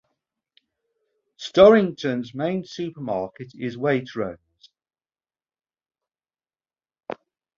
[1.37, 4.39] Storrington's main supermarket is Waitrose.